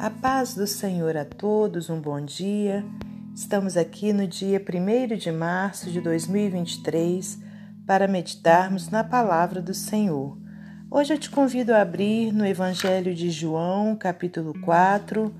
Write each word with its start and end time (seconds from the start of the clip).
A 0.00 0.08
paz 0.08 0.54
do 0.54 0.66
Senhor 0.66 1.14
a 1.14 1.26
todos, 1.26 1.90
um 1.90 2.00
bom 2.00 2.24
dia. 2.24 2.82
Estamos 3.34 3.76
aqui 3.76 4.14
no 4.14 4.26
dia 4.26 4.58
1 4.58 5.14
de 5.14 5.30
março 5.30 5.90
de 5.90 6.00
2023 6.00 7.38
para 7.86 8.08
meditarmos 8.08 8.88
na 8.88 9.04
palavra 9.04 9.60
do 9.60 9.74
Senhor. 9.74 10.38
Hoje 10.90 11.12
eu 11.12 11.18
te 11.18 11.28
convido 11.28 11.74
a 11.74 11.82
abrir 11.82 12.32
no 12.32 12.46
Evangelho 12.46 13.14
de 13.14 13.28
João, 13.28 13.94
capítulo 13.94 14.58
4, 14.62 15.34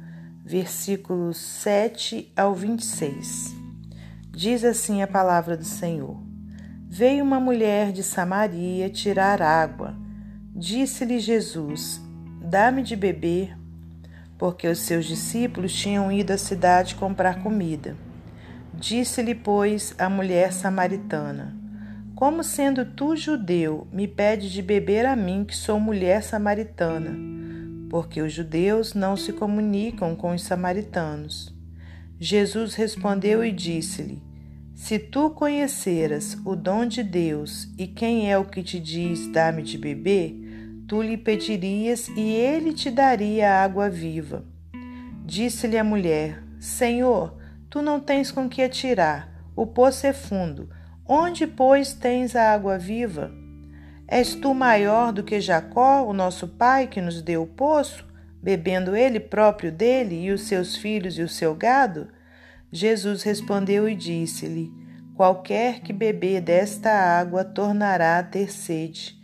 versículos 0.44 1.38
7 1.38 2.30
ao 2.36 2.54
26. 2.54 3.54
Diz 4.30 4.62
assim 4.62 5.00
a 5.00 5.06
palavra 5.06 5.56
do 5.56 5.64
Senhor: 5.64 6.22
Veio 6.86 7.24
uma 7.24 7.40
mulher 7.40 7.92
de 7.92 8.02
Samaria 8.02 8.90
tirar 8.90 9.40
água. 9.40 9.96
Disse-lhe 10.54 11.18
Jesus: 11.18 11.98
Dá-me 12.42 12.82
de 12.82 12.94
beber 12.94 13.58
porque 14.40 14.66
os 14.66 14.78
seus 14.78 15.04
discípulos 15.04 15.70
tinham 15.70 16.10
ido 16.10 16.32
à 16.32 16.38
cidade 16.38 16.94
comprar 16.94 17.42
comida. 17.42 17.94
Disse-lhe, 18.72 19.34
pois, 19.34 19.94
a 19.98 20.08
mulher 20.08 20.54
samaritana: 20.54 21.54
Como 22.14 22.42
sendo 22.42 22.86
tu 22.86 23.14
judeu, 23.14 23.86
me 23.92 24.08
pede 24.08 24.50
de 24.50 24.62
beber 24.62 25.04
a 25.04 25.14
mim, 25.14 25.44
que 25.44 25.54
sou 25.54 25.78
mulher 25.78 26.22
samaritana? 26.22 27.14
Porque 27.90 28.22
os 28.22 28.32
judeus 28.32 28.94
não 28.94 29.14
se 29.14 29.30
comunicam 29.30 30.16
com 30.16 30.34
os 30.34 30.42
samaritanos. 30.42 31.54
Jesus 32.18 32.74
respondeu 32.74 33.44
e 33.44 33.52
disse-lhe: 33.52 34.22
Se 34.74 34.98
tu 34.98 35.28
conheceras 35.28 36.38
o 36.46 36.56
dom 36.56 36.86
de 36.86 37.02
Deus 37.02 37.68
e 37.76 37.86
quem 37.86 38.32
é 38.32 38.38
o 38.38 38.46
que 38.46 38.62
te 38.62 38.80
diz: 38.80 39.30
Dá-me 39.30 39.62
de 39.62 39.76
beber, 39.76 40.34
tu 40.90 41.00
lhe 41.00 41.16
pedirias 41.16 42.08
e 42.16 42.32
ele 42.32 42.72
te 42.72 42.90
daria 42.90 43.62
água 43.62 43.88
viva. 43.88 44.44
Disse-lhe 45.24 45.78
a 45.78 45.84
mulher: 45.84 46.42
Senhor, 46.58 47.38
tu 47.70 47.80
não 47.80 48.00
tens 48.00 48.32
com 48.32 48.48
que 48.48 48.60
atirar, 48.60 49.30
o 49.54 49.64
poço 49.64 50.04
é 50.08 50.12
fundo. 50.12 50.68
Onde, 51.06 51.46
pois, 51.46 51.94
tens 51.94 52.34
a 52.34 52.52
água 52.52 52.76
viva? 52.76 53.30
És 54.08 54.34
tu 54.34 54.52
maior 54.52 55.12
do 55.12 55.22
que 55.22 55.40
Jacó, 55.40 56.04
o 56.04 56.12
nosso 56.12 56.48
pai, 56.48 56.88
que 56.88 57.00
nos 57.00 57.22
deu 57.22 57.44
o 57.44 57.46
poço, 57.46 58.04
bebendo 58.42 58.96
ele 58.96 59.20
próprio 59.20 59.70
dele 59.70 60.20
e 60.20 60.32
os 60.32 60.48
seus 60.48 60.76
filhos 60.76 61.16
e 61.16 61.22
o 61.22 61.28
seu 61.28 61.54
gado? 61.54 62.08
Jesus 62.72 63.22
respondeu 63.22 63.88
e 63.88 63.94
disse-lhe: 63.94 64.72
Qualquer 65.14 65.82
que 65.82 65.92
beber 65.92 66.40
desta 66.40 66.90
água 66.90 67.44
tornará 67.44 68.18
a 68.18 68.24
ter 68.24 68.50
sede. 68.50 69.19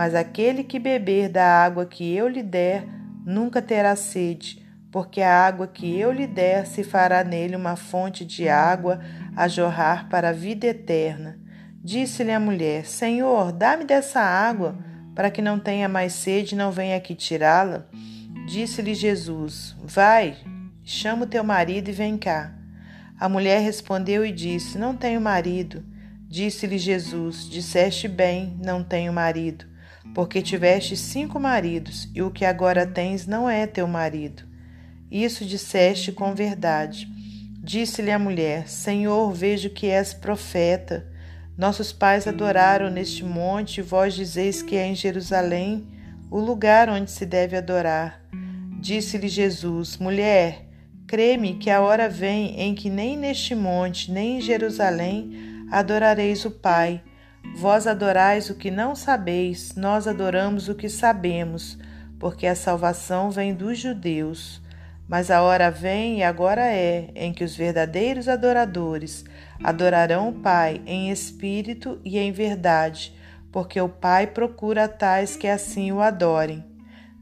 Mas 0.00 0.14
aquele 0.14 0.64
que 0.64 0.78
beber 0.78 1.28
da 1.28 1.44
água 1.62 1.84
que 1.84 2.16
eu 2.16 2.26
lhe 2.26 2.42
der 2.42 2.86
nunca 3.22 3.60
terá 3.60 3.94
sede, 3.94 4.66
porque 4.90 5.20
a 5.20 5.44
água 5.44 5.66
que 5.66 5.94
eu 6.00 6.10
lhe 6.10 6.26
der 6.26 6.66
se 6.66 6.82
fará 6.82 7.22
nele 7.22 7.54
uma 7.54 7.76
fonte 7.76 8.24
de 8.24 8.48
água 8.48 8.98
a 9.36 9.46
jorrar 9.46 10.08
para 10.08 10.30
a 10.30 10.32
vida 10.32 10.68
eterna. 10.68 11.38
Disse-lhe 11.84 12.32
a 12.32 12.40
mulher: 12.40 12.86
Senhor, 12.86 13.52
dá-me 13.52 13.84
dessa 13.84 14.22
água, 14.22 14.74
para 15.14 15.30
que 15.30 15.42
não 15.42 15.58
tenha 15.58 15.86
mais 15.86 16.14
sede 16.14 16.54
e 16.54 16.56
não 16.56 16.72
venha 16.72 16.96
aqui 16.96 17.14
tirá-la. 17.14 17.84
Disse-lhe 18.46 18.94
Jesus: 18.94 19.76
Vai, 19.84 20.34
chama 20.82 21.24
o 21.24 21.28
teu 21.28 21.44
marido 21.44 21.90
e 21.90 21.92
vem 21.92 22.16
cá. 22.16 22.54
A 23.18 23.28
mulher 23.28 23.60
respondeu 23.60 24.24
e 24.24 24.32
disse: 24.32 24.78
Não 24.78 24.96
tenho 24.96 25.20
marido. 25.20 25.84
Disse-lhe 26.26 26.78
Jesus: 26.78 27.46
Disseste 27.50 28.08
bem, 28.08 28.56
não 28.64 28.82
tenho 28.82 29.12
marido 29.12 29.68
porque 30.14 30.42
tiveste 30.42 30.96
cinco 30.96 31.38
maridos, 31.38 32.08
e 32.14 32.22
o 32.22 32.30
que 32.30 32.44
agora 32.44 32.86
tens 32.86 33.26
não 33.26 33.48
é 33.48 33.66
teu 33.66 33.86
marido. 33.86 34.42
Isso 35.10 35.44
disseste 35.44 36.12
com 36.12 36.34
verdade. 36.34 37.08
Disse-lhe 37.62 38.10
a 38.10 38.18
mulher: 38.18 38.68
Senhor, 38.68 39.32
vejo 39.32 39.70
que 39.70 39.86
és 39.86 40.14
profeta. 40.14 41.06
Nossos 41.58 41.92
pais 41.92 42.26
adoraram 42.26 42.88
neste 42.88 43.24
monte, 43.24 43.78
e 43.78 43.82
vós 43.82 44.14
dizeis 44.14 44.62
que 44.62 44.76
é 44.76 44.86
em 44.86 44.94
Jerusalém 44.94 45.86
o 46.30 46.38
lugar 46.38 46.88
onde 46.88 47.10
se 47.10 47.26
deve 47.26 47.56
adorar. 47.56 48.22
Disse-lhe 48.80 49.28
Jesus: 49.28 49.98
Mulher, 49.98 50.66
creme 51.06 51.54
que 51.54 51.68
a 51.68 51.80
hora 51.80 52.08
vem 52.08 52.58
em 52.58 52.74
que 52.74 52.88
nem 52.88 53.16
neste 53.16 53.54
monte, 53.54 54.10
nem 54.10 54.38
em 54.38 54.40
Jerusalém 54.40 55.66
adorareis 55.70 56.44
o 56.44 56.50
Pai. 56.50 57.02
Vós 57.56 57.86
adorais 57.86 58.48
o 58.48 58.54
que 58.54 58.70
não 58.70 58.94
sabeis, 58.94 59.74
nós 59.74 60.06
adoramos 60.06 60.68
o 60.68 60.74
que 60.74 60.88
sabemos, 60.88 61.78
porque 62.18 62.46
a 62.46 62.54
salvação 62.54 63.30
vem 63.30 63.54
dos 63.54 63.78
judeus. 63.78 64.62
Mas 65.08 65.30
a 65.30 65.42
hora 65.42 65.70
vem 65.70 66.18
e 66.18 66.22
agora 66.22 66.66
é 66.66 67.10
em 67.16 67.32
que 67.32 67.42
os 67.42 67.56
verdadeiros 67.56 68.28
adoradores 68.28 69.24
adorarão 69.62 70.28
o 70.28 70.32
Pai 70.32 70.80
em 70.86 71.10
espírito 71.10 72.00
e 72.04 72.16
em 72.16 72.30
verdade, 72.30 73.12
porque 73.50 73.80
o 73.80 73.88
Pai 73.88 74.28
procura 74.28 74.86
tais 74.86 75.36
que 75.36 75.48
assim 75.48 75.90
o 75.90 76.00
adorem. 76.00 76.64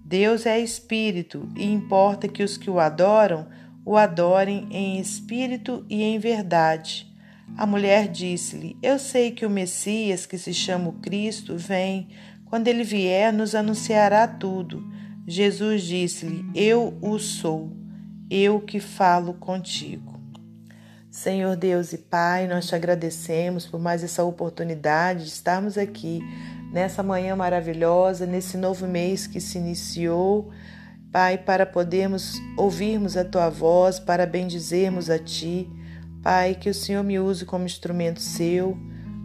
Deus 0.04 0.44
é 0.44 0.58
espírito 0.58 1.48
e 1.56 1.70
importa 1.72 2.28
que 2.28 2.42
os 2.42 2.58
que 2.58 2.68
o 2.68 2.78
adoram 2.78 3.46
o 3.88 3.96
adorem 3.96 4.68
em 4.70 5.00
espírito 5.00 5.82
e 5.88 6.02
em 6.02 6.18
verdade. 6.18 7.07
A 7.56 7.66
mulher 7.66 8.08
disse-lhe: 8.08 8.76
Eu 8.82 8.98
sei 8.98 9.30
que 9.30 9.46
o 9.46 9.50
Messias, 9.50 10.26
que 10.26 10.38
se 10.38 10.54
chama 10.54 10.88
o 10.88 11.00
Cristo, 11.00 11.56
vem. 11.56 12.08
Quando 12.44 12.68
ele 12.68 12.82
vier, 12.82 13.32
nos 13.32 13.54
anunciará 13.54 14.26
tudo. 14.26 14.82
Jesus 15.26 15.82
disse-lhe: 15.82 16.44
Eu 16.54 16.96
o 17.02 17.18
sou, 17.18 17.72
eu 18.30 18.60
que 18.60 18.80
falo 18.80 19.34
contigo. 19.34 20.18
Senhor 21.10 21.56
Deus 21.56 21.92
e 21.92 21.98
Pai, 21.98 22.46
nós 22.46 22.66
te 22.66 22.74
agradecemos 22.74 23.66
por 23.66 23.80
mais 23.80 24.04
essa 24.04 24.22
oportunidade 24.22 25.24
de 25.24 25.30
estarmos 25.30 25.76
aqui 25.76 26.20
nessa 26.72 27.02
manhã 27.02 27.34
maravilhosa, 27.34 28.26
nesse 28.26 28.56
novo 28.56 28.86
mês 28.86 29.26
que 29.26 29.40
se 29.40 29.58
iniciou. 29.58 30.50
Pai, 31.10 31.38
para 31.38 31.64
podermos 31.64 32.34
ouvirmos 32.56 33.16
a 33.16 33.24
tua 33.24 33.48
voz, 33.48 33.98
para 33.98 34.26
bendizermos 34.26 35.08
a 35.08 35.18
ti. 35.18 35.68
Pai, 36.28 36.54
que 36.54 36.68
o 36.68 36.74
Senhor 36.74 37.02
me 37.02 37.18
use 37.18 37.46
como 37.46 37.64
instrumento 37.64 38.20
seu, 38.20 38.76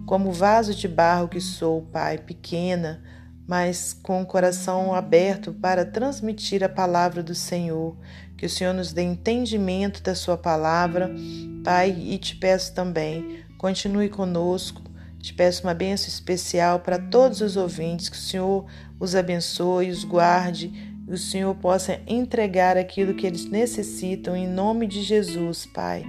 como 0.05 0.31
vaso 0.31 0.73
de 0.73 0.87
barro 0.87 1.27
que 1.27 1.41
sou, 1.41 1.81
Pai, 1.81 2.17
pequena, 2.17 3.03
mas 3.45 3.91
com 3.91 4.21
o 4.21 4.25
coração 4.25 4.95
aberto 4.95 5.51
para 5.51 5.83
transmitir 5.83 6.63
a 6.63 6.69
palavra 6.69 7.21
do 7.21 7.35
Senhor. 7.35 7.97
Que 8.37 8.45
o 8.45 8.49
Senhor 8.49 8.73
nos 8.73 8.93
dê 8.93 9.01
entendimento 9.01 10.01
da 10.01 10.15
Sua 10.15 10.37
palavra, 10.37 11.13
Pai, 11.61 11.89
e 11.91 12.17
te 12.17 12.37
peço 12.37 12.73
também, 12.73 13.43
continue 13.57 14.07
conosco. 14.07 14.81
Te 15.19 15.33
peço 15.33 15.63
uma 15.63 15.73
bênção 15.73 16.07
especial 16.07 16.79
para 16.79 16.97
todos 16.97 17.41
os 17.41 17.57
ouvintes, 17.57 18.07
que 18.07 18.15
o 18.15 18.21
Senhor 18.21 18.65
os 18.97 19.13
abençoe, 19.13 19.89
os 19.89 20.05
guarde, 20.05 20.71
e 21.05 21.11
o 21.11 21.17
Senhor 21.17 21.53
possa 21.55 21.99
entregar 22.07 22.77
aquilo 22.77 23.13
que 23.13 23.27
eles 23.27 23.43
necessitam, 23.43 24.37
em 24.37 24.47
nome 24.47 24.87
de 24.87 25.03
Jesus, 25.03 25.65
Pai. 25.65 26.05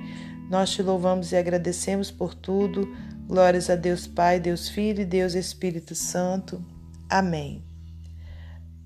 Nós 0.54 0.70
te 0.70 0.84
louvamos 0.84 1.32
e 1.32 1.36
agradecemos 1.36 2.12
por 2.12 2.32
tudo. 2.32 2.88
Glórias 3.26 3.68
a 3.68 3.74
Deus 3.74 4.06
Pai, 4.06 4.38
Deus 4.38 4.68
Filho 4.68 5.00
e 5.00 5.04
Deus 5.04 5.34
Espírito 5.34 5.96
Santo. 5.96 6.64
Amém. 7.10 7.64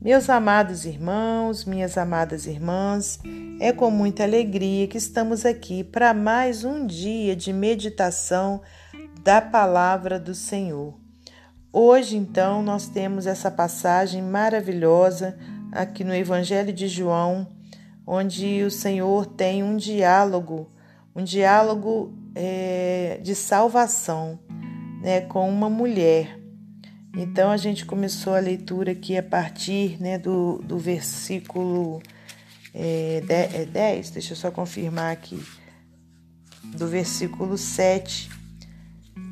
Meus 0.01 0.31
amados 0.31 0.87
irmãos, 0.87 1.67
minhas 1.67 1.99
amadas 1.99 2.47
irmãs, 2.47 3.21
é 3.61 3.71
com 3.71 3.91
muita 3.91 4.23
alegria 4.23 4.89
que 4.89 4.97
estamos 4.97 5.45
aqui 5.45 5.85
para 5.85 6.15
mais 6.15 6.65
um 6.65 6.87
dia 6.87 7.37
de 7.37 7.53
meditação 7.53 8.63
da 9.23 9.43
palavra 9.43 10.19
do 10.19 10.35
Senhor. 10.35 10.99
Hoje, 11.71 12.17
então, 12.17 12.63
nós 12.63 12.89
temos 12.89 13.27
essa 13.27 13.51
passagem 13.51 14.23
maravilhosa 14.23 15.39
aqui 15.71 16.03
no 16.03 16.15
Evangelho 16.15 16.73
de 16.73 16.89
João, 16.89 17.47
onde 18.07 18.63
o 18.63 18.71
Senhor 18.71 19.27
tem 19.27 19.63
um 19.63 19.77
diálogo 19.77 20.73
um 21.19 21.25
diálogo 21.25 22.13
é, 22.33 23.19
de 23.21 23.35
salvação 23.35 24.39
né, 25.03 25.23
com 25.23 25.51
uma 25.51 25.69
mulher. 25.69 26.39
Então 27.17 27.51
a 27.51 27.57
gente 27.57 27.85
começou 27.85 28.35
a 28.35 28.39
leitura 28.39 28.93
aqui 28.93 29.17
a 29.17 29.23
partir 29.23 30.01
né, 30.01 30.17
do, 30.17 30.59
do 30.59 30.79
versículo 30.79 32.01
é, 32.73 33.21
10, 33.73 34.11
é 34.11 34.13
deixa 34.13 34.33
eu 34.33 34.37
só 34.37 34.53
confirmar 34.53 35.13
aqui, 35.13 35.43
do 36.63 36.87
versículo 36.87 37.59
7, 37.59 38.31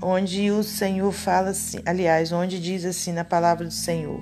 onde 0.03 0.51
o 0.51 0.65
Senhor 0.65 1.13
fala 1.13 1.51
assim, 1.51 1.79
aliás, 1.87 2.33
onde 2.33 2.61
diz 2.61 2.85
assim 2.85 3.13
na 3.13 3.25
palavra 3.25 3.65
do 3.65 3.73
Senhor: 3.73 4.21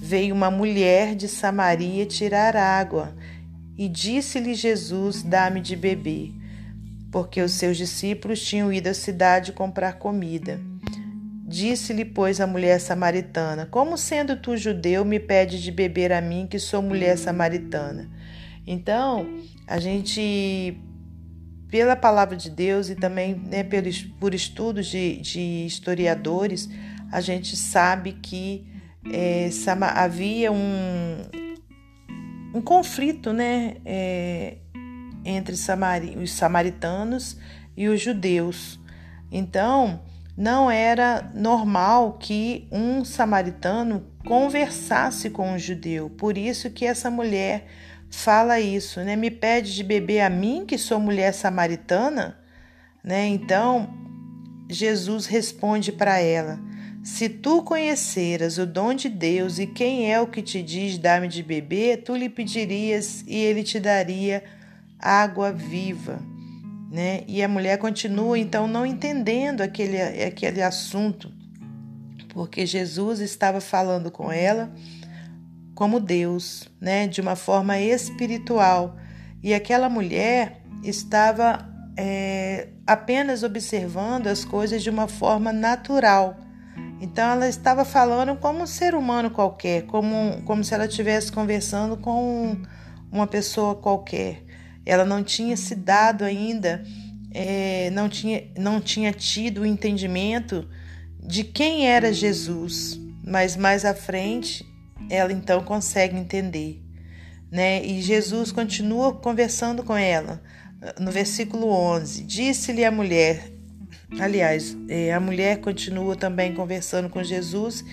Veio 0.00 0.34
uma 0.34 0.50
mulher 0.50 1.14
de 1.14 1.28
Samaria 1.28 2.06
tirar 2.06 2.56
água, 2.56 3.14
e 3.76 3.86
disse-lhe 3.88 4.54
Jesus: 4.54 5.22
Dá-me 5.22 5.60
de 5.60 5.76
beber 5.76 6.41
porque 7.12 7.42
os 7.42 7.52
seus 7.52 7.76
discípulos 7.76 8.42
tinham 8.42 8.72
ido 8.72 8.88
à 8.88 8.94
cidade 8.94 9.52
comprar 9.52 9.98
comida. 9.98 10.58
Disse-lhe, 11.46 12.06
pois, 12.06 12.40
a 12.40 12.46
mulher 12.46 12.80
samaritana: 12.80 13.66
Como 13.66 13.98
sendo 13.98 14.36
tu 14.36 14.56
judeu, 14.56 15.04
me 15.04 15.20
pede 15.20 15.62
de 15.62 15.70
beber 15.70 16.10
a 16.10 16.22
mim, 16.22 16.46
que 16.50 16.58
sou 16.58 16.80
mulher 16.80 17.18
samaritana? 17.18 18.08
Então, 18.66 19.26
a 19.66 19.78
gente, 19.78 20.80
pela 21.68 21.94
palavra 21.94 22.34
de 22.34 22.48
Deus 22.48 22.88
e 22.88 22.94
também 22.94 23.34
né, 23.34 23.62
por 24.18 24.34
estudos 24.34 24.86
de, 24.86 25.18
de 25.18 25.66
historiadores, 25.66 26.70
a 27.10 27.20
gente 27.20 27.54
sabe 27.54 28.12
que 28.12 28.66
é, 29.12 29.50
havia 29.94 30.50
um, 30.50 31.18
um 32.54 32.62
conflito 32.62 33.34
né, 33.34 33.76
é, 33.84 34.56
entre 35.24 35.54
os 35.54 36.32
samaritanos 36.32 37.36
e 37.76 37.88
os 37.88 38.00
judeus. 38.00 38.78
Então, 39.30 40.00
não 40.36 40.70
era 40.70 41.30
normal 41.34 42.14
que 42.18 42.66
um 42.70 43.04
samaritano 43.04 44.06
conversasse 44.26 45.30
com 45.30 45.52
um 45.52 45.58
judeu. 45.58 46.08
Por 46.10 46.38
isso 46.38 46.70
que 46.70 46.86
essa 46.86 47.10
mulher 47.10 47.66
fala 48.10 48.60
isso, 48.60 49.00
né? 49.00 49.16
Me 49.16 49.30
pede 49.30 49.74
de 49.74 49.82
beber 49.82 50.20
a 50.20 50.30
mim, 50.30 50.64
que 50.66 50.78
sou 50.78 50.98
mulher 50.98 51.32
samaritana, 51.32 52.38
né? 53.02 53.26
Então, 53.26 53.88
Jesus 54.68 55.26
responde 55.26 55.92
para 55.92 56.18
ela: 56.18 56.58
Se 57.02 57.28
tu 57.28 57.62
conheceras 57.62 58.58
o 58.58 58.66
dom 58.66 58.94
de 58.94 59.08
Deus 59.08 59.58
e 59.58 59.66
quem 59.66 60.12
é 60.12 60.20
o 60.20 60.26
que 60.26 60.42
te 60.42 60.62
diz 60.62 60.98
dá-me 60.98 61.28
de 61.28 61.42
beber, 61.42 62.02
tu 62.04 62.14
lhe 62.14 62.28
pedirias 62.28 63.24
e 63.26 63.36
ele 63.36 63.62
te 63.62 63.78
daria 63.78 64.42
água 65.02 65.52
viva 65.52 66.32
né? 66.92 67.24
E 67.26 67.42
a 67.42 67.48
mulher 67.48 67.78
continua 67.78 68.38
então 68.38 68.68
não 68.68 68.84
entendendo 68.84 69.62
aquele, 69.62 69.98
aquele 69.98 70.62
assunto, 70.62 71.32
porque 72.28 72.66
Jesus 72.66 73.20
estava 73.20 73.62
falando 73.62 74.10
com 74.10 74.30
ela 74.30 74.70
como 75.74 75.98
Deus, 75.98 76.68
né? 76.78 77.06
De 77.06 77.22
uma 77.22 77.34
forma 77.34 77.80
espiritual. 77.80 78.94
E 79.42 79.54
aquela 79.54 79.88
mulher 79.88 80.60
estava 80.84 81.66
é, 81.96 82.68
apenas 82.86 83.42
observando 83.42 84.26
as 84.26 84.44
coisas 84.44 84.82
de 84.82 84.90
uma 84.90 85.08
forma 85.08 85.50
natural. 85.50 86.36
Então 87.00 87.24
ela 87.24 87.48
estava 87.48 87.86
falando 87.86 88.36
como 88.36 88.60
um 88.60 88.66
ser 88.66 88.94
humano 88.94 89.30
qualquer, 89.30 89.86
como, 89.86 90.42
como 90.44 90.62
se 90.62 90.74
ela 90.74 90.84
estivesse 90.84 91.32
conversando 91.32 91.96
com 91.96 92.54
uma 93.10 93.26
pessoa 93.26 93.74
qualquer. 93.74 94.51
Ela 94.84 95.04
não 95.04 95.22
tinha 95.22 95.56
se 95.56 95.74
dado 95.74 96.24
ainda, 96.24 96.82
é, 97.32 97.90
não, 97.90 98.08
tinha, 98.08 98.44
não 98.58 98.80
tinha 98.80 99.12
tido 99.12 99.62
o 99.62 99.66
entendimento 99.66 100.68
de 101.22 101.44
quem 101.44 101.86
era 101.86 102.12
Jesus, 102.12 102.98
mas 103.24 103.56
mais 103.56 103.84
à 103.84 103.94
frente 103.94 104.66
ela 105.08 105.32
então 105.32 105.62
consegue 105.62 106.16
entender. 106.16 106.82
Né? 107.50 107.84
E 107.84 108.00
Jesus 108.00 108.50
continua 108.50 109.14
conversando 109.14 109.82
com 109.82 109.96
ela. 109.96 110.42
No 110.98 111.12
versículo 111.12 111.68
11, 111.68 112.24
disse-lhe 112.24 112.84
a 112.84 112.90
mulher, 112.90 113.52
aliás, 114.18 114.76
é, 114.88 115.12
a 115.12 115.20
mulher 115.20 115.60
continua 115.60 116.16
também 116.16 116.54
conversando 116.54 117.08
com 117.08 117.22
Jesus, 117.22 117.84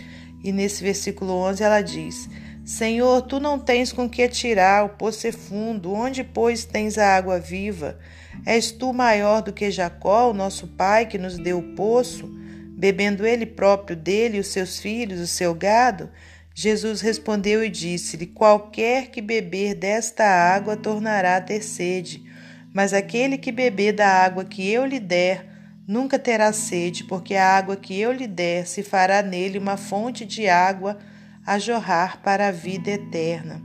e 0.44 0.51
nesse 0.51 0.81
versículo 0.81 1.33
11 1.33 1.63
ela 1.63 1.81
diz: 1.81 2.27
Senhor, 2.69 3.24
tu 3.24 3.39
não 3.39 3.57
tens 3.57 3.92
com 3.92 4.07
que 4.07 4.30
tirar, 4.30 4.86
o 4.86 4.89
poço 4.89 5.31
fundo, 5.33 5.92
onde, 5.92 6.24
pois, 6.24 6.66
tens 6.66 7.00
a 7.00 7.16
água 7.16 7.39
viva? 7.39 7.98
És 8.45 8.71
tu 8.71 8.94
maior 8.94 9.42
do 9.42 9.51
que 9.51 9.71
Jacó, 9.71 10.30
o 10.30 10.36
nosso 10.36 10.68
pai, 10.68 11.07
que 11.07 11.18
nos 11.18 11.39
deu 11.39 11.57
o 11.57 11.74
poço, 11.74 12.30
bebendo 12.77 13.25
ele 13.25 13.48
próprio 13.48 13.98
dele, 13.98 14.39
os 14.39 14.50
seus 14.50 14.77
filhos, 14.77 15.19
o 15.19 15.25
seu 15.25 15.56
gado? 15.56 16.12
Jesus 16.54 17.01
respondeu 17.01 17.63
e 17.63 17.69
disse-lhe: 17.69 18.27
Qualquer 18.27 19.07
que 19.07 19.19
beber 19.19 19.74
desta 19.74 20.25
água 20.25 20.77
tornará 20.77 21.38
a 21.38 21.42
ter 21.42 21.63
sede, 21.63 22.24
mas 22.72 22.94
aquele 22.94 23.39
que 23.39 23.51
beber 23.51 23.94
da 23.94 24.07
água 24.07 24.45
que 24.45 24.69
eu 24.69 24.86
lhe 24.86 25.00
der, 25.00 25.44
nunca 25.88 26.19
terá 26.19 26.54
sede, 26.54 27.04
porque 27.06 27.33
a 27.33 27.57
água 27.57 27.75
que 27.75 28.00
eu 28.00 28.12
lhe 28.12 28.27
der 28.27 28.68
se 28.68 28.83
fará 28.83 29.24
nele 29.24 29.57
uma 29.57 29.75
fonte 29.75 30.24
de 30.24 30.48
água 30.48 31.00
a 31.45 31.57
jorrar 31.59 32.21
para 32.21 32.47
a 32.47 32.51
vida 32.51 32.91
eterna. 32.91 33.62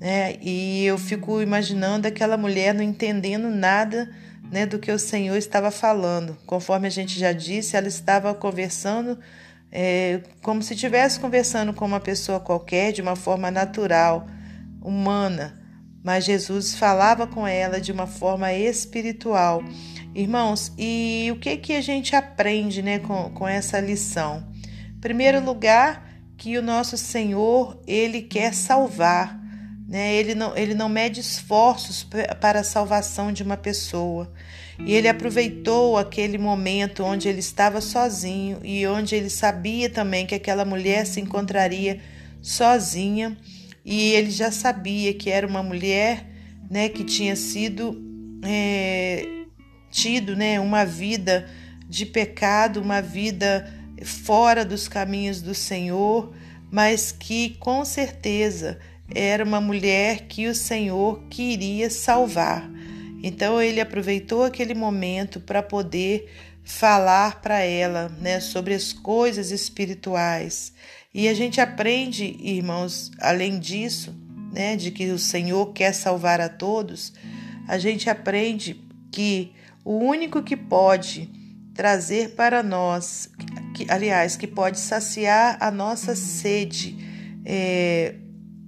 Né? 0.00 0.36
E 0.40 0.84
eu 0.84 0.96
fico 0.96 1.42
imaginando 1.42 2.06
aquela 2.06 2.36
mulher 2.36 2.72
não 2.72 2.82
entendendo 2.82 3.50
nada 3.50 4.10
né, 4.50 4.64
do 4.64 4.78
que 4.78 4.90
o 4.90 4.98
Senhor 4.98 5.36
estava 5.36 5.70
falando. 5.70 6.36
Conforme 6.46 6.86
a 6.86 6.90
gente 6.90 7.18
já 7.18 7.32
disse, 7.32 7.76
ela 7.76 7.88
estava 7.88 8.34
conversando 8.34 9.18
é, 9.70 10.22
como 10.42 10.62
se 10.62 10.74
estivesse 10.74 11.20
conversando 11.20 11.72
com 11.72 11.84
uma 11.84 12.00
pessoa 12.00 12.40
qualquer, 12.40 12.92
de 12.92 13.02
uma 13.02 13.16
forma 13.16 13.50
natural, 13.50 14.26
humana. 14.80 15.60
Mas 16.02 16.24
Jesus 16.24 16.74
falava 16.74 17.26
com 17.26 17.46
ela 17.46 17.80
de 17.80 17.92
uma 17.92 18.06
forma 18.06 18.52
espiritual. 18.52 19.62
Irmãos, 20.14 20.72
e 20.78 21.28
o 21.32 21.36
que, 21.36 21.56
que 21.58 21.74
a 21.74 21.80
gente 21.80 22.16
aprende 22.16 22.82
né, 22.82 22.98
com, 22.98 23.30
com 23.30 23.46
essa 23.46 23.78
lição? 23.78 24.46
Em 24.96 25.00
primeiro 25.00 25.44
lugar, 25.44 26.07
que 26.38 26.56
o 26.56 26.62
nosso 26.62 26.96
Senhor, 26.96 27.82
ele 27.84 28.22
quer 28.22 28.54
salvar, 28.54 29.38
né? 29.88 30.14
Ele 30.14 30.36
não, 30.36 30.56
ele 30.56 30.72
não 30.72 30.88
mede 30.88 31.20
esforços 31.20 32.06
para 32.40 32.60
a 32.60 32.64
salvação 32.64 33.32
de 33.32 33.42
uma 33.42 33.56
pessoa. 33.56 34.32
E 34.78 34.94
ele 34.94 35.08
aproveitou 35.08 35.98
aquele 35.98 36.38
momento 36.38 37.02
onde 37.02 37.28
ele 37.28 37.40
estava 37.40 37.80
sozinho 37.80 38.60
e 38.62 38.86
onde 38.86 39.16
ele 39.16 39.28
sabia 39.28 39.90
também 39.90 40.24
que 40.24 40.34
aquela 40.36 40.64
mulher 40.64 41.04
se 41.04 41.20
encontraria 41.20 42.00
sozinha 42.40 43.36
e 43.84 44.12
ele 44.12 44.30
já 44.30 44.52
sabia 44.52 45.12
que 45.14 45.30
era 45.30 45.44
uma 45.44 45.64
mulher, 45.64 46.24
né, 46.70 46.88
que 46.88 47.02
tinha 47.02 47.34
sido 47.34 48.00
é, 48.44 49.26
tido, 49.90 50.36
né, 50.36 50.60
uma 50.60 50.84
vida 50.84 51.48
de 51.88 52.06
pecado, 52.06 52.80
uma 52.80 53.00
vida 53.00 53.77
fora 54.04 54.64
dos 54.64 54.88
caminhos 54.88 55.40
do 55.40 55.54
Senhor, 55.54 56.32
mas 56.70 57.12
que 57.12 57.56
com 57.58 57.84
certeza 57.84 58.78
era 59.14 59.44
uma 59.44 59.60
mulher 59.60 60.26
que 60.28 60.46
o 60.46 60.54
Senhor 60.54 61.22
queria 61.30 61.88
salvar. 61.88 62.68
Então 63.22 63.60
ele 63.60 63.80
aproveitou 63.80 64.44
aquele 64.44 64.74
momento 64.74 65.40
para 65.40 65.62
poder 65.62 66.30
falar 66.62 67.40
para 67.40 67.60
ela, 67.60 68.10
né, 68.20 68.40
sobre 68.40 68.74
as 68.74 68.92
coisas 68.92 69.50
espirituais. 69.50 70.72
E 71.14 71.26
a 71.26 71.34
gente 71.34 71.60
aprende, 71.60 72.36
irmãos, 72.40 73.10
além 73.18 73.58
disso, 73.58 74.14
né, 74.52 74.76
de 74.76 74.90
que 74.90 75.10
o 75.10 75.18
Senhor 75.18 75.72
quer 75.72 75.92
salvar 75.94 76.40
a 76.40 76.48
todos, 76.48 77.12
a 77.66 77.78
gente 77.78 78.10
aprende 78.10 78.80
que 79.10 79.52
o 79.84 79.96
único 79.96 80.42
que 80.42 80.56
pode 80.56 81.30
trazer 81.74 82.34
para 82.34 82.62
nós 82.62 83.30
que, 83.78 83.86
aliás, 83.88 84.36
que 84.36 84.46
pode 84.48 84.80
saciar 84.80 85.56
a 85.60 85.70
nossa 85.70 86.16
sede 86.16 86.98
é, 87.44 88.16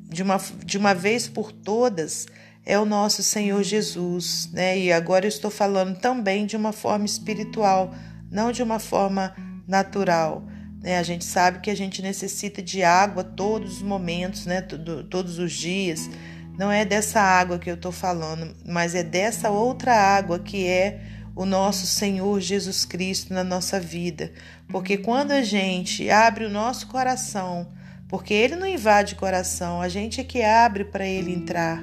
de, 0.08 0.22
uma, 0.22 0.40
de 0.64 0.78
uma 0.78 0.94
vez 0.94 1.26
por 1.26 1.50
todas, 1.50 2.28
é 2.64 2.78
o 2.78 2.84
nosso 2.84 3.20
Senhor 3.20 3.60
Jesus, 3.64 4.48
né? 4.52 4.78
E 4.78 4.92
agora 4.92 5.24
eu 5.24 5.28
estou 5.28 5.50
falando 5.50 5.98
também 5.98 6.46
de 6.46 6.56
uma 6.56 6.70
forma 6.70 7.04
espiritual, 7.04 7.92
não 8.30 8.52
de 8.52 8.62
uma 8.62 8.78
forma 8.78 9.34
natural. 9.66 10.46
Né? 10.80 10.96
A 10.96 11.02
gente 11.02 11.24
sabe 11.24 11.58
que 11.58 11.70
a 11.70 11.76
gente 11.76 12.00
necessita 12.00 12.62
de 12.62 12.84
água 12.84 13.24
todos 13.24 13.78
os 13.78 13.82
momentos, 13.82 14.46
né? 14.46 14.62
todos 14.62 15.40
os 15.40 15.52
dias. 15.52 16.08
Não 16.56 16.70
é 16.70 16.84
dessa 16.84 17.20
água 17.20 17.58
que 17.58 17.68
eu 17.68 17.74
estou 17.74 17.90
falando, 17.90 18.54
mas 18.64 18.94
é 18.94 19.02
dessa 19.02 19.50
outra 19.50 19.92
água 19.92 20.38
que 20.38 20.68
é 20.68 21.00
o 21.34 21.44
nosso 21.44 21.86
Senhor 21.86 22.40
Jesus 22.40 22.84
Cristo 22.84 23.32
na 23.32 23.44
nossa 23.44 23.78
vida. 23.78 24.32
Porque 24.68 24.96
quando 24.96 25.32
a 25.32 25.42
gente 25.42 26.10
abre 26.10 26.44
o 26.44 26.50
nosso 26.50 26.86
coração, 26.86 27.68
porque 28.08 28.34
ele 28.34 28.56
não 28.56 28.66
invade 28.66 29.14
o 29.14 29.16
coração, 29.16 29.80
a 29.80 29.88
gente 29.88 30.20
é 30.20 30.24
que 30.24 30.42
abre 30.42 30.84
para 30.84 31.06
ele 31.06 31.32
entrar. 31.32 31.82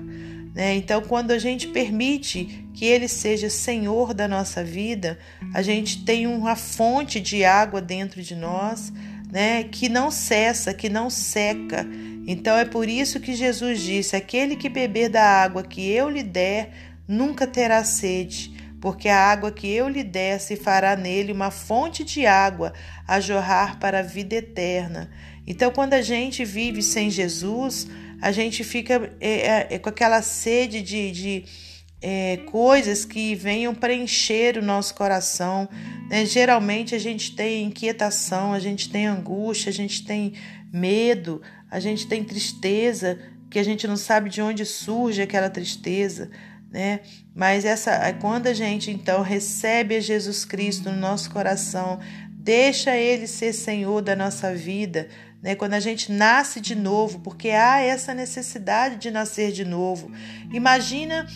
Né? 0.53 0.75
Então, 0.75 1.01
quando 1.01 1.31
a 1.31 1.39
gente 1.39 1.67
permite 1.67 2.67
que 2.73 2.85
ele 2.85 3.07
seja 3.07 3.49
Senhor 3.49 4.13
da 4.13 4.27
nossa 4.27 4.63
vida, 4.63 5.17
a 5.53 5.61
gente 5.61 6.03
tem 6.03 6.27
uma 6.27 6.55
fonte 6.55 7.19
de 7.19 7.45
água 7.45 7.81
dentro 7.81 8.21
de 8.21 8.35
nós. 8.35 8.91
Né, 9.29 9.65
que 9.65 9.89
não 9.89 10.09
cessa, 10.09 10.73
que 10.73 10.87
não 10.87 11.09
seca. 11.09 11.85
Então 12.25 12.55
é 12.55 12.63
por 12.63 12.87
isso 12.87 13.19
que 13.19 13.35
Jesus 13.35 13.81
disse: 13.81 14.15
Aquele 14.15 14.55
que 14.55 14.69
beber 14.69 15.09
da 15.09 15.21
água 15.21 15.63
que 15.63 15.85
eu 15.91 16.09
lhe 16.09 16.23
der, 16.23 16.71
nunca 17.05 17.45
terá 17.45 17.83
sede 17.83 18.56
porque 18.81 19.09
a 19.09 19.17
água 19.17 19.51
que 19.51 19.67
eu 19.67 19.87
lhe 19.89 20.03
der 20.03 20.39
se 20.39 20.55
fará 20.55 20.95
nele 20.95 21.31
uma 21.31 21.51
fonte 21.51 22.03
de 22.03 22.25
água 22.25 22.73
a 23.07 23.19
jorrar 23.19 23.79
para 23.79 23.99
a 23.99 24.03
vida 24.03 24.35
eterna. 24.35 25.09
Então, 25.45 25.71
quando 25.71 25.93
a 25.93 26.01
gente 26.01 26.43
vive 26.43 26.81
sem 26.81 27.09
Jesus, 27.09 27.87
a 28.21 28.31
gente 28.31 28.63
fica 28.63 29.11
é, 29.19 29.29
é, 29.29 29.67
é 29.71 29.79
com 29.79 29.89
aquela 29.89 30.21
sede 30.21 30.81
de, 30.81 31.11
de 31.11 31.45
é, 32.01 32.37
coisas 32.51 33.05
que 33.05 33.33
venham 33.35 33.73
preencher 33.73 34.57
o 34.57 34.61
nosso 34.61 34.93
coração. 34.93 35.67
Né? 36.09 36.25
Geralmente 36.25 36.93
a 36.93 36.99
gente 36.99 37.35
tem 37.35 37.65
inquietação, 37.65 38.53
a 38.53 38.59
gente 38.59 38.89
tem 38.89 39.07
angústia, 39.07 39.69
a 39.69 39.73
gente 39.73 40.05
tem 40.05 40.33
medo, 40.71 41.41
a 41.71 41.79
gente 41.79 42.07
tem 42.07 42.23
tristeza 42.23 43.17
que 43.49 43.57
a 43.57 43.63
gente 43.63 43.87
não 43.87 43.97
sabe 43.97 44.29
de 44.29 44.41
onde 44.41 44.65
surge 44.65 45.21
aquela 45.21 45.49
tristeza, 45.49 46.29
né? 46.71 46.99
Mas 47.33 47.65
essa 47.65 48.13
quando 48.19 48.47
a 48.47 48.53
gente 48.53 48.91
então 48.91 49.21
recebe 49.21 50.01
Jesus 50.01 50.45
Cristo 50.45 50.91
no 50.91 50.97
nosso 50.97 51.29
coração, 51.31 51.99
deixa 52.29 52.95
ele 52.95 53.27
ser 53.27 53.53
Senhor 53.53 54.01
da 54.01 54.15
nossa 54.15 54.53
vida, 54.53 55.07
né? 55.41 55.55
Quando 55.55 55.73
a 55.73 55.79
gente 55.79 56.11
nasce 56.11 56.59
de 56.59 56.75
novo, 56.75 57.19
porque 57.19 57.49
há 57.49 57.79
essa 57.79 58.13
necessidade 58.13 58.97
de 58.97 59.11
nascer 59.11 59.51
de 59.51 59.63
novo. 59.63 60.11
Imagina 60.51 61.27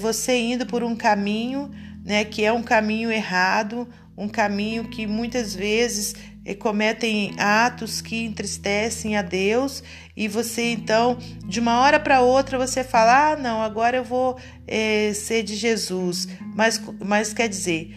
você 0.00 0.36
indo 0.36 0.66
por 0.66 0.82
um 0.82 0.96
caminho, 0.96 1.70
né, 2.04 2.24
que 2.24 2.44
é 2.44 2.52
um 2.52 2.62
caminho 2.62 3.10
errado, 3.10 3.88
um 4.16 4.28
caminho 4.28 4.84
que 4.88 5.06
muitas 5.06 5.54
vezes 5.54 6.14
cometem 6.52 7.32
atos 7.38 8.00
que 8.00 8.24
entristecem 8.24 9.16
a 9.16 9.22
Deus 9.22 9.84
e 10.16 10.26
você 10.26 10.72
então 10.72 11.16
de 11.46 11.60
uma 11.60 11.78
hora 11.80 12.00
para 12.00 12.20
outra 12.20 12.58
você 12.58 12.82
fala 12.82 13.32
ah 13.32 13.36
não 13.36 13.62
agora 13.62 13.98
eu 13.98 14.04
vou 14.04 14.36
é, 14.66 15.12
ser 15.14 15.44
de 15.44 15.54
Jesus. 15.54 16.26
Mas 16.56 16.82
mas 17.00 17.32
quer 17.32 17.48
dizer 17.48 17.96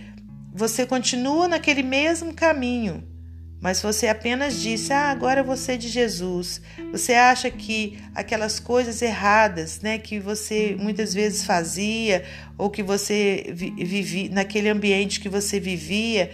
você 0.54 0.86
continua 0.86 1.48
naquele 1.48 1.82
mesmo 1.82 2.34
caminho 2.34 3.17
mas 3.60 3.82
você 3.82 4.08
apenas 4.08 4.62
disse: 4.62 4.94
"Ah, 4.94 5.10
agora 5.10 5.44
você 5.44 5.74
é 5.74 5.78
de 5.78 5.88
Jesus". 5.88 6.62
Você 6.92 7.14
acha 7.14 7.50
que 7.50 8.00
aquelas 8.14 8.60
coisas 8.60 9.02
erradas, 9.02 9.82
né, 9.82 9.98
que 9.98 10.20
você 10.20 10.76
muitas 10.80 11.14
vezes 11.14 11.44
fazia 11.44 12.24
ou 12.58 12.70
que 12.70 12.84
você 12.84 13.46
vivia 13.52 14.30
naquele 14.30 14.70
ambiente 14.70 15.20
que 15.20 15.30
você 15.30 15.60
vivia, 15.60 16.32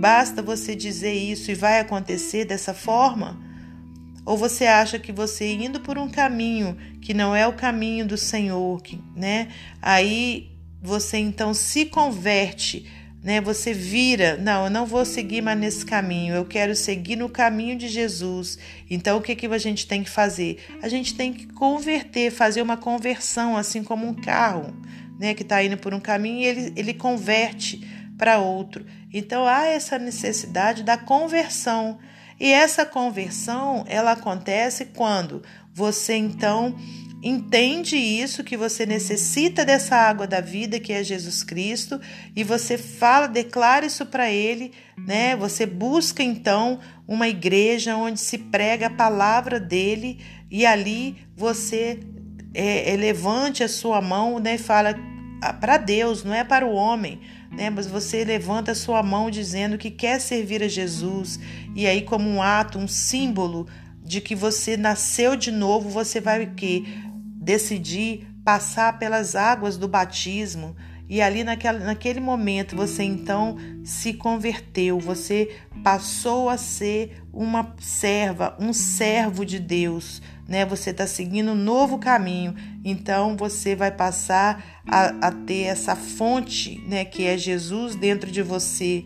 basta 0.00 0.42
você 0.42 0.74
dizer 0.74 1.12
isso 1.12 1.50
e 1.50 1.54
vai 1.54 1.80
acontecer 1.80 2.44
dessa 2.44 2.72
forma? 2.72 3.38
Ou 4.24 4.36
você 4.36 4.66
acha 4.66 4.98
que 4.98 5.12
você 5.12 5.52
indo 5.52 5.80
por 5.80 5.98
um 5.98 6.08
caminho 6.08 6.76
que 7.00 7.12
não 7.12 7.34
é 7.34 7.46
o 7.46 7.52
caminho 7.52 8.06
do 8.06 8.16
Senhor, 8.16 8.80
né? 9.16 9.48
Aí 9.80 10.52
você 10.80 11.18
então 11.18 11.52
se 11.52 11.86
converte 11.86 12.86
né? 13.22 13.40
Você 13.40 13.72
vira, 13.72 14.36
não, 14.36 14.64
eu 14.64 14.70
não 14.70 14.84
vou 14.84 15.04
seguir 15.04 15.40
mais 15.40 15.58
nesse 15.58 15.86
caminho, 15.86 16.34
eu 16.34 16.44
quero 16.44 16.74
seguir 16.74 17.16
no 17.16 17.28
caminho 17.28 17.76
de 17.76 17.88
Jesus. 17.88 18.58
Então, 18.90 19.18
o 19.18 19.22
que, 19.22 19.36
que 19.36 19.46
a 19.46 19.58
gente 19.58 19.86
tem 19.86 20.02
que 20.02 20.10
fazer? 20.10 20.58
A 20.82 20.88
gente 20.88 21.14
tem 21.14 21.32
que 21.32 21.46
converter, 21.46 22.32
fazer 22.32 22.60
uma 22.60 22.76
conversão, 22.76 23.56
assim 23.56 23.84
como 23.84 24.06
um 24.06 24.14
carro, 24.14 24.74
né? 25.18 25.34
Que 25.34 25.42
está 25.42 25.62
indo 25.62 25.76
por 25.76 25.94
um 25.94 26.00
caminho 26.00 26.40
e 26.40 26.44
ele, 26.46 26.72
ele 26.74 26.94
converte 26.94 27.86
para 28.18 28.38
outro. 28.38 28.84
Então, 29.12 29.46
há 29.46 29.66
essa 29.66 29.98
necessidade 29.98 30.82
da 30.82 30.96
conversão. 30.96 31.98
E 32.40 32.50
essa 32.50 32.84
conversão, 32.84 33.84
ela 33.86 34.12
acontece 34.12 34.86
quando 34.86 35.42
você, 35.72 36.16
então, 36.16 36.74
entende 37.22 37.96
isso 37.96 38.42
que 38.42 38.56
você 38.56 38.84
necessita 38.84 39.64
dessa 39.64 39.94
água 39.94 40.26
da 40.26 40.40
vida 40.40 40.80
que 40.80 40.92
é 40.92 41.04
Jesus 41.04 41.44
Cristo 41.44 42.00
e 42.34 42.42
você 42.42 42.76
fala, 42.76 43.28
declara 43.28 43.86
isso 43.86 44.04
para 44.04 44.30
ele, 44.30 44.72
né? 44.98 45.36
Você 45.36 45.64
busca 45.64 46.22
então 46.22 46.80
uma 47.06 47.28
igreja 47.28 47.96
onde 47.96 48.18
se 48.18 48.36
prega 48.36 48.88
a 48.88 48.90
palavra 48.90 49.60
dele 49.60 50.18
e 50.50 50.66
ali 50.66 51.16
você 51.36 52.00
é, 52.52 52.92
é, 52.92 52.96
levante 52.96 53.62
a 53.62 53.68
sua 53.68 54.00
mão, 54.00 54.40
né? 54.40 54.58
Fala 54.58 54.94
para 55.60 55.76
Deus, 55.76 56.24
não 56.24 56.34
é 56.34 56.42
para 56.42 56.66
o 56.66 56.72
homem. 56.72 57.20
Né, 57.50 57.68
mas 57.68 57.86
você 57.86 58.24
levanta 58.24 58.72
a 58.72 58.74
sua 58.74 59.02
mão 59.02 59.30
dizendo 59.30 59.76
que 59.76 59.90
quer 59.90 60.18
servir 60.18 60.62
a 60.62 60.68
Jesus, 60.68 61.38
e 61.76 61.86
aí, 61.86 62.00
como 62.00 62.26
um 62.26 62.40
ato, 62.40 62.78
um 62.78 62.88
símbolo 62.88 63.68
de 64.02 64.22
que 64.22 64.34
você 64.34 64.74
nasceu 64.74 65.36
de 65.36 65.50
novo, 65.50 65.90
você 65.90 66.18
vai 66.18 66.44
o 66.44 66.54
quê? 66.54 66.82
Decidir 67.42 68.28
passar 68.44 68.98
pelas 68.98 69.34
águas 69.34 69.76
do 69.76 69.88
batismo 69.88 70.76
e 71.08 71.20
ali 71.20 71.44
naquela, 71.44 71.78
naquele 71.80 72.20
momento 72.20 72.74
você 72.76 73.02
então 73.02 73.56
se 73.84 74.14
converteu, 74.14 74.98
você 74.98 75.54
passou 75.82 76.48
a 76.48 76.56
ser 76.56 77.22
uma 77.32 77.74
serva, 77.80 78.56
um 78.58 78.72
servo 78.72 79.44
de 79.44 79.58
Deus, 79.58 80.22
né? 80.48 80.64
Você 80.64 80.90
está 80.90 81.06
seguindo 81.06 81.52
um 81.52 81.56
novo 81.56 81.98
caminho, 81.98 82.54
então 82.84 83.36
você 83.36 83.74
vai 83.74 83.90
passar 83.90 84.82
a, 84.86 85.26
a 85.26 85.32
ter 85.32 85.64
essa 85.64 85.94
fonte, 85.94 86.80
né? 86.86 87.04
Que 87.04 87.26
é 87.26 87.36
Jesus 87.36 87.94
dentro 87.94 88.30
de 88.30 88.40
você, 88.40 89.04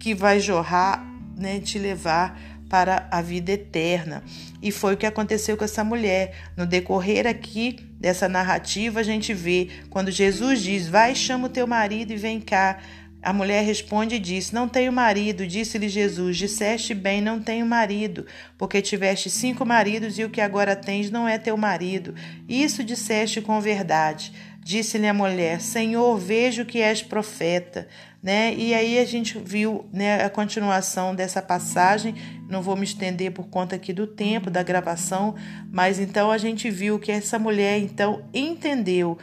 que 0.00 0.14
vai 0.14 0.40
jorrar, 0.40 1.06
né? 1.36 1.60
Te 1.60 1.78
levar 1.78 2.57
para 2.68 3.08
a 3.10 3.22
vida 3.22 3.52
eterna. 3.52 4.22
E 4.62 4.70
foi 4.70 4.94
o 4.94 4.96
que 4.96 5.06
aconteceu 5.06 5.56
com 5.56 5.64
essa 5.64 5.82
mulher. 5.82 6.34
No 6.56 6.66
decorrer 6.66 7.26
aqui 7.26 7.78
dessa 7.98 8.28
narrativa, 8.28 9.00
a 9.00 9.02
gente 9.02 9.32
vê 9.32 9.68
quando 9.90 10.10
Jesus 10.10 10.62
diz: 10.62 10.88
Vai, 10.88 11.14
chama 11.14 11.46
o 11.46 11.50
teu 11.50 11.66
marido 11.66 12.12
e 12.12 12.16
vem 12.16 12.40
cá. 12.40 12.78
A 13.20 13.32
mulher 13.32 13.64
responde 13.64 14.14
e 14.14 14.18
diz: 14.18 14.52
Não 14.52 14.68
tenho 14.68 14.92
marido. 14.92 15.46
Disse-lhe 15.46 15.88
Jesus: 15.88 16.36
Disseste 16.36 16.94
bem, 16.94 17.20
não 17.20 17.40
tenho 17.40 17.66
marido, 17.66 18.26
porque 18.56 18.80
tiveste 18.80 19.28
cinco 19.28 19.66
maridos 19.66 20.18
e 20.18 20.24
o 20.24 20.30
que 20.30 20.40
agora 20.40 20.76
tens 20.76 21.10
não 21.10 21.26
é 21.26 21.36
teu 21.36 21.56
marido. 21.56 22.14
Isso 22.48 22.84
disseste 22.84 23.40
com 23.40 23.60
verdade. 23.60 24.32
Disse-lhe 24.58 25.06
a 25.06 25.14
mulher: 25.14 25.60
Senhor, 25.60 26.18
vejo 26.18 26.64
que 26.64 26.80
és 26.80 27.02
profeta. 27.02 27.88
Né? 28.22 28.52
E 28.54 28.74
aí 28.74 28.98
a 28.98 29.04
gente 29.04 29.38
viu 29.38 29.88
né, 29.92 30.24
a 30.24 30.30
continuação 30.30 31.14
dessa 31.14 31.40
passagem. 31.40 32.14
Não 32.48 32.60
vou 32.60 32.76
me 32.76 32.84
estender 32.84 33.32
por 33.32 33.46
conta 33.48 33.76
aqui 33.76 33.92
do 33.92 34.06
tempo 34.06 34.50
da 34.50 34.62
gravação, 34.62 35.36
mas 35.70 36.00
então 36.00 36.30
a 36.30 36.38
gente 36.38 36.68
viu 36.70 36.98
que 36.98 37.12
essa 37.12 37.38
mulher 37.38 37.78
então 37.78 38.24
entendeu. 38.34 39.16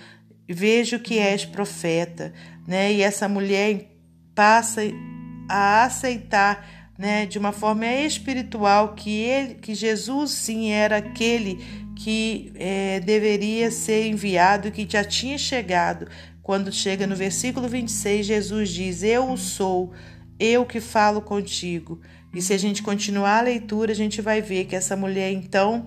Vejo 0.48 1.00
que 1.00 1.20
és 1.20 1.44
profeta, 1.44 2.32
né? 2.68 2.94
E 2.94 3.02
essa 3.02 3.28
mulher 3.28 3.90
passa 4.34 4.82
a 5.50 5.84
aceitar 5.84 6.66
né, 6.98 7.26
de 7.26 7.38
uma 7.38 7.52
forma 7.52 7.86
espiritual 7.86 8.94
que 8.94 9.10
ele, 9.10 9.56
que 9.56 9.76
Jesus 9.76 10.32
sim 10.32 10.72
era 10.72 10.98
aquele 10.98 11.85
que 11.96 12.52
é, 12.56 13.00
deveria 13.00 13.72
ser 13.72 14.08
enviado, 14.08 14.72
que 14.72 14.88
já 14.90 15.04
tinha 15.04 15.38
chegado. 15.38 16.08
Quando 16.44 16.72
chega 16.72 17.08
no 17.08 17.16
versículo 17.16 17.68
26, 17.68 18.26
Jesus 18.26 18.70
diz: 18.70 19.04
Eu 19.04 19.36
sou, 19.38 19.94
eu 20.40 20.66
que 20.66 20.80
falo 20.80 21.22
contigo. 21.22 22.00
E 22.34 22.42
se 22.42 22.54
a 22.54 22.58
gente 22.58 22.84
continuar 22.84 23.40
a 23.40 23.42
leitura, 23.42 23.94
a 23.94 23.96
gente 23.96 24.22
vai 24.22 24.42
ver 24.42 24.66
que 24.66 24.76
essa 24.76 24.96
mulher 24.96 25.32
então 25.32 25.86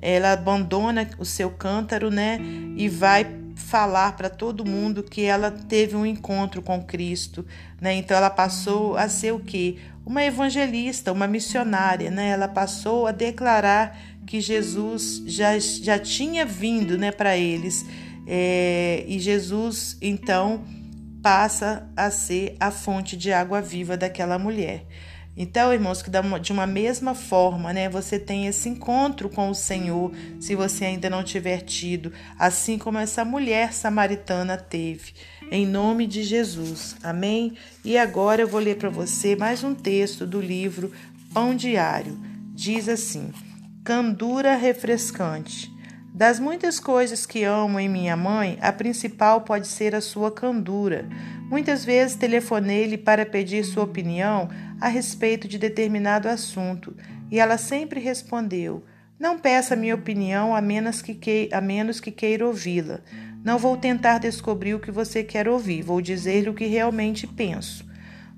ela 0.00 0.32
abandona 0.32 1.08
o 1.18 1.24
seu 1.24 1.48
cântaro, 1.48 2.10
né, 2.10 2.40
e 2.76 2.88
vai 2.88 3.24
falar 3.62 4.16
para 4.16 4.28
todo 4.28 4.64
mundo 4.64 5.02
que 5.02 5.22
ela 5.22 5.50
teve 5.50 5.96
um 5.96 6.04
encontro 6.04 6.60
com 6.60 6.82
Cristo, 6.82 7.46
né? 7.80 7.94
Então 7.94 8.16
ela 8.16 8.30
passou 8.30 8.96
a 8.96 9.08
ser 9.08 9.32
o 9.32 9.40
quê? 9.40 9.76
Uma 10.04 10.24
evangelista, 10.24 11.12
uma 11.12 11.26
missionária, 11.26 12.10
né? 12.10 12.30
Ela 12.30 12.48
passou 12.48 13.06
a 13.06 13.12
declarar 13.12 13.96
que 14.26 14.40
Jesus 14.40 15.22
já, 15.26 15.58
já 15.58 15.98
tinha 15.98 16.44
vindo 16.44 16.96
né, 16.96 17.10
para 17.10 17.36
eles. 17.36 17.84
É, 18.26 19.04
e 19.06 19.18
Jesus, 19.18 19.96
então, 20.00 20.64
passa 21.22 21.88
a 21.96 22.10
ser 22.10 22.56
a 22.58 22.70
fonte 22.70 23.16
de 23.16 23.32
água 23.32 23.60
viva 23.60 23.96
daquela 23.96 24.38
mulher. 24.38 24.86
Então, 25.36 25.72
irmãos, 25.72 26.02
que 26.02 26.10
de 26.10 26.52
uma 26.52 26.66
mesma 26.66 27.14
forma, 27.14 27.72
né, 27.72 27.88
você 27.88 28.18
tem 28.18 28.46
esse 28.46 28.68
encontro 28.68 29.30
com 29.30 29.48
o 29.48 29.54
Senhor, 29.54 30.12
se 30.38 30.54
você 30.54 30.84
ainda 30.84 31.08
não 31.08 31.24
tiver 31.24 31.62
tido, 31.62 32.12
assim 32.38 32.76
como 32.76 32.98
essa 32.98 33.24
mulher 33.24 33.72
samaritana 33.72 34.58
teve, 34.58 35.14
em 35.50 35.66
nome 35.66 36.06
de 36.06 36.22
Jesus. 36.22 36.96
Amém? 37.02 37.54
E 37.82 37.96
agora 37.96 38.42
eu 38.42 38.48
vou 38.48 38.60
ler 38.60 38.76
para 38.76 38.90
você 38.90 39.34
mais 39.34 39.64
um 39.64 39.74
texto 39.74 40.26
do 40.26 40.40
livro 40.40 40.92
Pão 41.32 41.54
Diário. 41.54 42.18
Diz 42.54 42.88
assim: 42.88 43.32
Candura 43.82 44.54
refrescante. 44.54 45.72
Das 46.14 46.38
muitas 46.38 46.78
coisas 46.78 47.24
que 47.24 47.42
amo 47.42 47.80
em 47.80 47.88
minha 47.88 48.14
mãe, 48.14 48.58
a 48.60 48.70
principal 48.70 49.40
pode 49.40 49.66
ser 49.66 49.94
a 49.94 50.00
sua 50.00 50.30
candura. 50.30 51.08
Muitas 51.48 51.86
vezes 51.86 52.16
telefonei-lhe 52.16 52.98
para 52.98 53.24
pedir 53.24 53.64
sua 53.64 53.84
opinião 53.84 54.50
a 54.78 54.88
respeito 54.88 55.48
de 55.48 55.58
determinado 55.58 56.28
assunto 56.28 56.94
e 57.30 57.40
ela 57.40 57.56
sempre 57.56 57.98
respondeu: 57.98 58.84
Não 59.18 59.38
peça 59.38 59.74
minha 59.74 59.94
opinião 59.94 60.54
a 60.54 60.60
menos 60.60 61.00
que, 61.00 61.14
que, 61.14 61.48
a 61.50 61.62
menos 61.62 61.98
que 61.98 62.10
queira 62.10 62.46
ouvi-la. 62.46 63.00
Não 63.42 63.58
vou 63.58 63.78
tentar 63.78 64.18
descobrir 64.18 64.74
o 64.74 64.80
que 64.80 64.90
você 64.90 65.24
quer 65.24 65.48
ouvir, 65.48 65.82
vou 65.82 66.02
dizer-lhe 66.02 66.50
o 66.50 66.54
que 66.54 66.66
realmente 66.66 67.26
penso. 67.26 67.90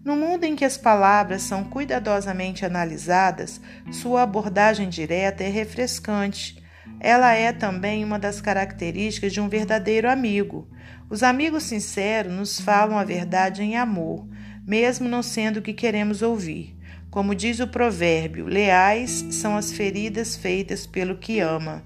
No 0.05 0.15
mundo 0.15 0.45
em 0.45 0.55
que 0.55 0.65
as 0.65 0.79
palavras 0.79 1.43
são 1.43 1.65
cuidadosamente 1.65 2.65
analisadas, 2.65 3.61
sua 3.91 4.23
abordagem 4.23 4.89
direta 4.89 5.43
é 5.43 5.49
refrescante. 5.49 6.64
Ela 7.01 7.35
é 7.35 7.53
também 7.53 8.05
uma 8.05 8.19
das 8.19 8.41
características 8.41 9.33
de 9.33 9.41
um 9.41 9.49
verdadeiro 9.49 10.11
amigo. 10.11 10.69
Os 11.11 11.23
amigos 11.23 11.65
sinceros 11.65 12.33
nos 12.33 12.61
falam 12.61 12.99
a 12.99 13.05
verdade 13.05 13.63
em 13.63 13.77
amor, 13.77 14.27
mesmo 14.67 15.09
não 15.09 15.23
sendo 15.23 15.59
o 15.59 15.63
que 15.63 15.73
queremos 15.73 16.23
ouvir. 16.23 16.77
Como 17.11 17.35
diz 17.35 17.61
o 17.61 17.69
provérbio, 17.69 18.47
leais 18.47 19.27
são 19.31 19.57
as 19.57 19.73
feridas 19.73 20.35
feitas 20.35 20.87
pelo 20.87 21.17
que 21.17 21.39
ama. 21.39 21.85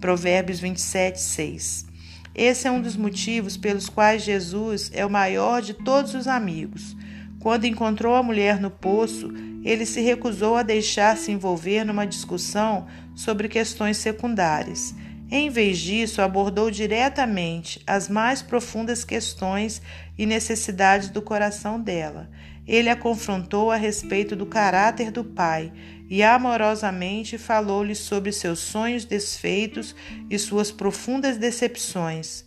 Provérbios 0.00 0.60
27, 0.60 1.20
6. 1.20 1.86
Esse 2.34 2.68
é 2.68 2.70
um 2.70 2.82
dos 2.82 2.96
motivos 2.96 3.56
pelos 3.56 3.88
quais 3.88 4.22
Jesus 4.22 4.90
é 4.92 5.06
o 5.06 5.10
maior 5.10 5.62
de 5.62 5.72
todos 5.72 6.14
os 6.14 6.28
amigos. 6.28 6.94
Quando 7.40 7.66
encontrou 7.66 8.14
a 8.14 8.22
mulher 8.22 8.60
no 8.60 8.70
poço, 8.70 9.32
ele 9.64 9.84
se 9.84 10.00
recusou 10.00 10.56
a 10.56 10.62
deixar-se 10.62 11.30
envolver 11.32 11.84
numa 11.84 12.06
discussão 12.06 12.86
sobre 13.14 13.48
questões 13.48 13.96
secundárias. 13.96 14.94
Em 15.28 15.50
vez 15.50 15.78
disso, 15.78 16.22
abordou 16.22 16.70
diretamente 16.70 17.82
as 17.84 18.08
mais 18.08 18.42
profundas 18.42 19.04
questões 19.04 19.82
e 20.16 20.24
necessidades 20.24 21.08
do 21.08 21.20
coração 21.20 21.80
dela. 21.80 22.30
Ele 22.66 22.88
a 22.88 22.96
confrontou 22.96 23.70
a 23.70 23.76
respeito 23.76 24.36
do 24.36 24.46
caráter 24.46 25.10
do 25.10 25.24
pai 25.24 25.72
e 26.08 26.22
amorosamente 26.22 27.38
falou-lhe 27.38 27.94
sobre 27.94 28.30
seus 28.30 28.60
sonhos 28.60 29.04
desfeitos 29.04 29.94
e 30.30 30.38
suas 30.38 30.70
profundas 30.70 31.36
decepções. 31.36 32.44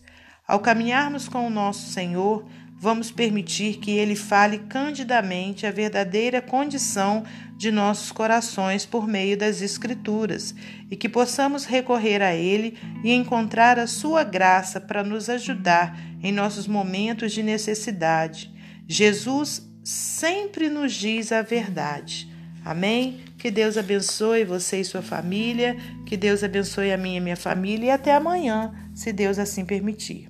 Ao 0.48 0.58
caminharmos 0.58 1.28
com 1.28 1.46
o 1.46 1.50
nosso 1.50 1.90
Senhor, 1.90 2.46
vamos 2.80 3.10
permitir 3.10 3.76
que 3.76 3.90
Ele 3.90 4.16
fale 4.16 4.60
candidamente 4.60 5.66
a 5.66 5.70
verdadeira 5.70 6.40
condição 6.40 7.24
de 7.54 7.70
nossos 7.70 8.10
corações 8.10 8.86
por 8.86 9.06
meio 9.06 9.36
das 9.36 9.60
Escrituras 9.60 10.54
e 10.90 10.96
que 10.96 11.06
possamos 11.06 11.66
recorrer 11.66 12.22
a 12.22 12.34
Ele 12.34 12.78
e 13.04 13.12
encontrar 13.12 13.78
a 13.78 13.86
Sua 13.86 14.24
graça 14.24 14.80
para 14.80 15.04
nos 15.04 15.28
ajudar 15.28 15.94
em 16.22 16.32
nossos 16.32 16.66
momentos 16.66 17.32
de 17.32 17.42
necessidade. 17.42 18.50
Jesus 18.88 19.70
sempre 19.84 20.70
nos 20.70 20.94
diz 20.94 21.32
a 21.32 21.42
verdade. 21.42 22.32
Amém? 22.64 23.20
Que 23.36 23.50
Deus 23.50 23.76
abençoe 23.76 24.44
você 24.44 24.80
e 24.80 24.84
sua 24.84 25.02
família, 25.02 25.76
que 26.06 26.16
Deus 26.16 26.42
abençoe 26.42 26.92
a 26.92 26.96
minha 26.96 27.18
e 27.18 27.20
minha 27.20 27.36
família 27.36 27.86
e 27.86 27.90
até 27.90 28.14
amanhã, 28.14 28.72
se 28.94 29.12
Deus 29.12 29.38
assim 29.38 29.64
permitir. 29.64 30.29